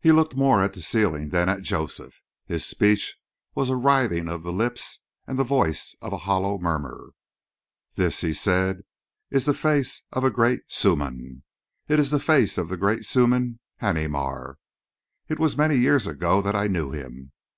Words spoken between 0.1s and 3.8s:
looked more at the ceiling than at Joseph. His speech was a